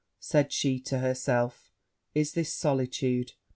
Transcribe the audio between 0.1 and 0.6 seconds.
said